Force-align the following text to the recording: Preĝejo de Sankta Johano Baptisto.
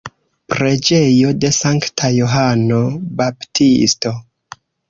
Preĝejo 0.53 1.33
de 1.43 1.51
Sankta 1.59 2.11
Johano 2.17 2.83
Baptisto. 3.23 4.17